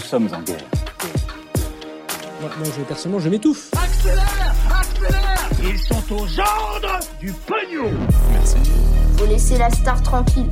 [0.00, 0.64] Nous sommes en guerre.
[2.40, 3.70] Moi, moi, je, personnellement, je m'étouffe.
[3.74, 7.90] Accélère Accélère Ils sont aux ordres du pognon
[9.18, 10.48] Faut laisser la star tranquille.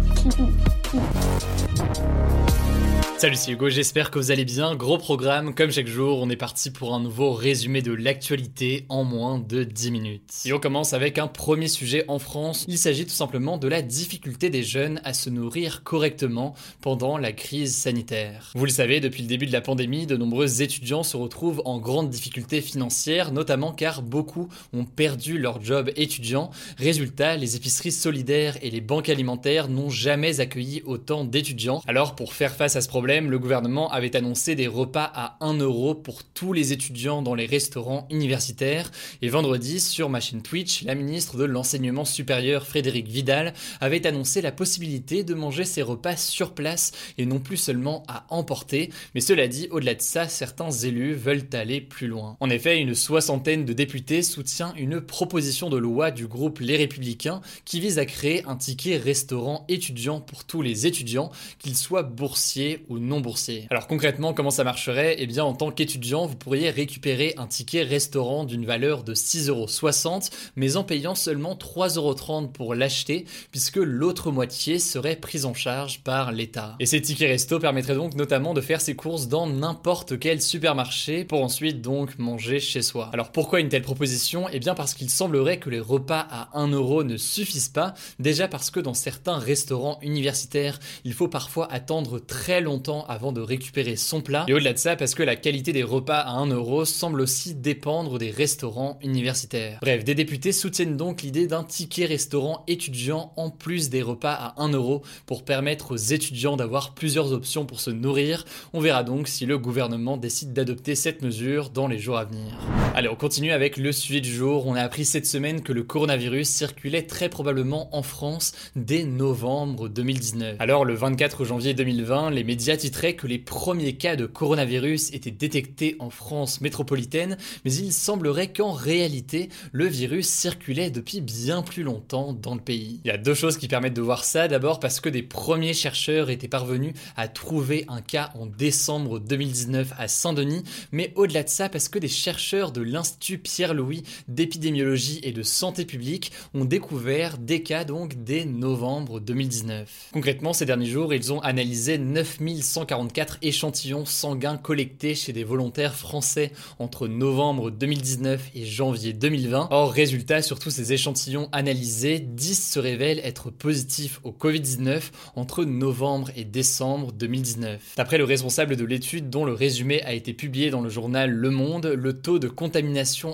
[3.19, 4.77] Salut, c'est Hugo, j'espère que vous allez bien.
[4.77, 9.03] Gros programme, comme chaque jour, on est parti pour un nouveau résumé de l'actualité en
[9.03, 10.43] moins de 10 minutes.
[10.45, 12.65] Et on commence avec un premier sujet en France.
[12.69, 17.33] Il s'agit tout simplement de la difficulté des jeunes à se nourrir correctement pendant la
[17.33, 18.53] crise sanitaire.
[18.55, 21.81] Vous le savez, depuis le début de la pandémie, de nombreux étudiants se retrouvent en
[21.81, 26.51] grande difficulté financière, notamment car beaucoup ont perdu leur job étudiant.
[26.77, 31.83] Résultat, les épiceries solidaires et les banques alimentaires n'ont jamais accueilli autant d'étudiants.
[31.89, 35.55] Alors, pour faire face à ce problème, le gouvernement avait annoncé des repas à 1
[35.55, 38.91] euro pour tous les étudiants dans les restaurants universitaires.
[39.23, 44.43] Et vendredi, sur ma chaîne Twitch, la ministre de l'Enseignement supérieur Frédéric Vidal avait annoncé
[44.43, 48.91] la possibilité de manger ces repas sur place et non plus seulement à emporter.
[49.15, 52.37] Mais cela dit, au-delà de ça, certains élus veulent aller plus loin.
[52.41, 57.41] En effet, une soixantaine de députés soutient une proposition de loi du groupe Les Républicains
[57.65, 62.85] qui vise à créer un ticket restaurant étudiant pour tous les étudiants, qu'ils soient boursiers
[62.91, 63.67] ou non boursiers.
[63.71, 65.17] Alors concrètement, comment ça marcherait?
[65.19, 70.31] Eh bien, en tant qu'étudiant, vous pourriez récupérer un ticket restaurant d'une valeur de 6,60€,
[70.57, 76.33] mais en payant seulement 3,30€ pour l'acheter, puisque l'autre moitié serait prise en charge par
[76.33, 76.77] l'État.
[76.81, 81.25] Et ces tickets resto permettraient donc notamment de faire ses courses dans n'importe quel supermarché
[81.25, 83.11] pour ensuite donc manger chez soi.
[83.13, 84.47] Alors pourquoi une telle proposition?
[84.53, 88.71] Eh bien parce qu'il semblerait que les repas à 1€ ne suffisent pas, déjà parce
[88.71, 92.79] que dans certains restaurants universitaires, il faut parfois attendre très longtemps
[93.09, 94.45] avant de récupérer son plat.
[94.49, 97.55] Et au-delà de ça, parce que la qualité des repas à 1 euro semble aussi
[97.55, 99.79] dépendre des restaurants universitaires.
[99.81, 104.63] Bref, des députés soutiennent donc l'idée d'un ticket restaurant étudiant en plus des repas à
[104.63, 108.45] 1 euro pour permettre aux étudiants d'avoir plusieurs options pour se nourrir.
[108.73, 112.59] On verra donc si le gouvernement décide d'adopter cette mesure dans les jours à venir.
[112.99, 114.67] Allez, on continue avec le sujet du jour.
[114.67, 119.89] On a appris cette semaine que le coronavirus circulait très probablement en France dès novembre
[119.89, 120.57] 2019.
[120.59, 125.31] Alors, le 24 janvier 2020, les médias titraient que les premiers cas de coronavirus étaient
[125.31, 131.85] détectés en France métropolitaine, mais il semblerait qu'en réalité, le virus circulait depuis bien plus
[131.85, 132.99] longtemps dans le pays.
[133.05, 134.49] Il y a deux choses qui permettent de voir ça.
[134.49, 139.93] D'abord parce que des premiers chercheurs étaient parvenus à trouver un cas en décembre 2019
[139.97, 145.33] à Saint-Denis, mais au-delà de ça parce que des chercheurs de l'Institut Pierre-Louis d'épidémiologie et
[145.33, 150.11] de santé publique ont découvert des cas donc dès novembre 2019.
[150.13, 156.53] Concrètement, ces derniers jours, ils ont analysé 9144 échantillons sanguins collectés chez des volontaires français
[156.79, 159.69] entre novembre 2019 et janvier 2020.
[159.71, 165.03] Or, résultat, sur tous ces échantillons analysés, 10 se révèlent être positifs au Covid-19
[165.37, 167.95] entre novembre et décembre 2019.
[167.97, 171.51] D'après le responsable de l'étude dont le résumé a été publié dans le journal Le
[171.51, 172.78] Monde, le taux de contamination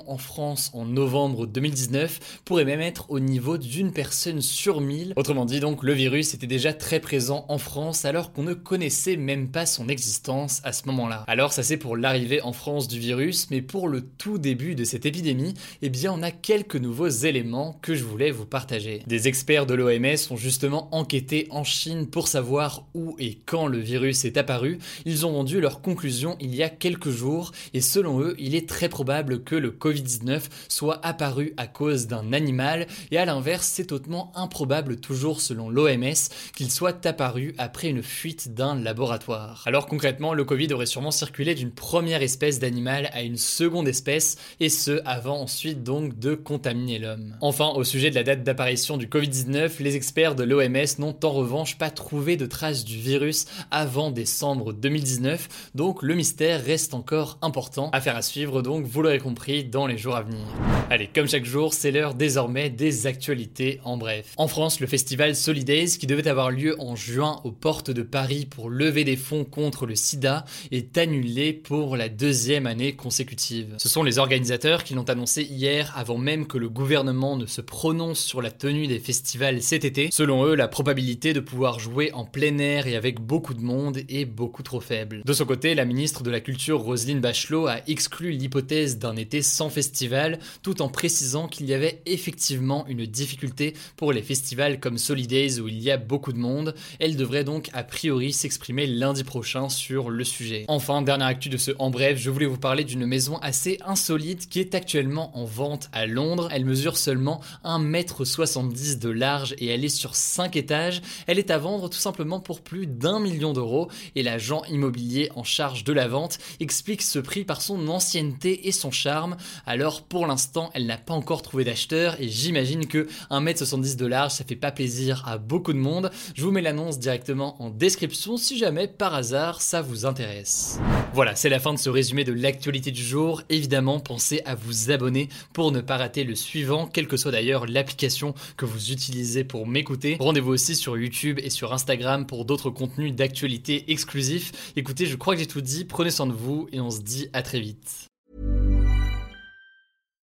[0.06, 5.12] en France en novembre 2019 pourrait même être au niveau d'une personne sur 1000.
[5.16, 9.16] Autrement dit donc, le virus était déjà très présent en France alors qu'on ne connaissait
[9.16, 11.24] même pas son existence à ce moment-là.
[11.26, 14.84] Alors ça c'est pour l'arrivée en France du virus, mais pour le tout début de
[14.84, 19.02] cette épidémie, eh bien on a quelques nouveaux éléments que je voulais vous partager.
[19.06, 23.78] Des experts de l'OMS ont justement enquêté en Chine pour savoir où et quand le
[23.78, 24.78] virus est apparu.
[25.04, 28.68] Ils ont rendu leur conclusion il y a quelques jours et selon eux, il est
[28.68, 33.92] très probable que le Covid-19 soit apparu à cause d'un animal et à l'inverse, c'est
[33.92, 36.14] hautement improbable toujours selon l'OMS
[36.54, 39.62] qu'il soit apparu après une fuite d'un laboratoire.
[39.66, 44.36] Alors concrètement, le Covid aurait sûrement circulé d'une première espèce d'animal à une seconde espèce
[44.60, 47.36] et ce avant ensuite donc de contaminer l'homme.
[47.40, 51.30] Enfin, au sujet de la date d'apparition du Covid-19, les experts de l'OMS n'ont en
[51.30, 57.38] revanche pas trouvé de traces du virus avant décembre 2019, donc le mystère reste encore
[57.42, 57.90] important.
[57.92, 60.44] Affaire à suivre donc, vous l'aurez compris, dans les jours à venir.
[60.90, 64.34] Allez, comme chaque jour, c'est l'heure désormais des actualités en bref.
[64.36, 68.46] En France, le festival Solidays, qui devait avoir lieu en juin aux portes de Paris
[68.46, 73.74] pour le levée des fonds contre le sida est annulée pour la deuxième année consécutive.
[73.78, 77.62] Ce sont les organisateurs qui l'ont annoncé hier avant même que le gouvernement ne se
[77.62, 80.10] prononce sur la tenue des festivals cet été.
[80.12, 84.00] Selon eux, la probabilité de pouvoir jouer en plein air et avec beaucoup de monde
[84.10, 85.22] est beaucoup trop faible.
[85.24, 89.40] De son côté, la ministre de la Culture Roselyne Bachelot a exclu l'hypothèse d'un été
[89.40, 90.38] sans festival
[90.80, 95.80] en précisant qu'il y avait effectivement une difficulté pour les festivals comme Solidays où il
[95.80, 96.74] y a beaucoup de monde.
[96.98, 100.64] Elle devrait donc a priori s'exprimer lundi prochain sur le sujet.
[100.68, 104.48] Enfin, dernière actu de ce En Bref, je voulais vous parler d'une maison assez insolite
[104.48, 106.48] qui est actuellement en vente à Londres.
[106.50, 111.02] Elle mesure seulement 1m70 de large et elle est sur 5 étages.
[111.26, 115.44] Elle est à vendre tout simplement pour plus d'un million d'euros et l'agent immobilier en
[115.44, 119.36] charge de la vente explique ce prix par son ancienneté et son charme.
[119.66, 120.26] Alors pour
[120.74, 124.72] elle n'a pas encore trouvé d'acheteur et j'imagine que 1m70 de large, ça fait pas
[124.72, 126.10] plaisir à beaucoup de monde.
[126.34, 130.78] Je vous mets l'annonce directement en description si jamais par hasard ça vous intéresse.
[131.12, 133.42] Voilà, c'est la fin de ce résumé de l'actualité du jour.
[133.48, 137.66] Évidemment, pensez à vous abonner pour ne pas rater le suivant, quelle que soit d'ailleurs
[137.66, 140.16] l'application que vous utilisez pour m'écouter.
[140.20, 144.72] Rendez-vous aussi sur YouTube et sur Instagram pour d'autres contenus d'actualité exclusifs.
[144.76, 147.28] Écoutez, je crois que j'ai tout dit, prenez soin de vous et on se dit
[147.32, 148.13] à très vite.